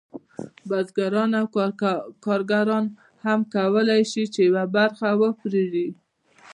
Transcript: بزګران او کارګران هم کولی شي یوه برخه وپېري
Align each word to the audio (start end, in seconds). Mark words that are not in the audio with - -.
بزګران 0.69 1.31
او 1.39 1.45
کارګران 2.25 2.85
هم 3.25 3.39
کولی 3.55 4.01
شي 4.11 4.23
یوه 4.47 4.63
برخه 4.75 5.09
وپېري 5.21 5.87